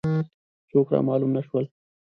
[0.69, 1.65] څوک را معلوم نه شول.